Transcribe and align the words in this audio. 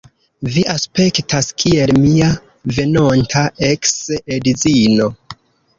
Vi 0.53 0.61
aspektas 0.71 1.49
kiel 1.63 1.93
mia 2.07 2.31
venonta 2.79 3.47
eks-edzino. 3.73 5.17